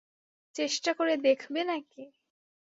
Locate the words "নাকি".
1.63-2.03